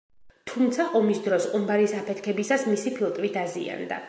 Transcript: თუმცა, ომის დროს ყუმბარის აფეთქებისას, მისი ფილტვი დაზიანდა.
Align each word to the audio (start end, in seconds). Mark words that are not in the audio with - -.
თუმცა, 0.51 0.85
ომის 0.99 1.21
დროს 1.27 1.47
ყუმბარის 1.53 1.95
აფეთქებისას, 2.01 2.67
მისი 2.75 2.97
ფილტვი 2.99 3.35
დაზიანდა. 3.39 3.99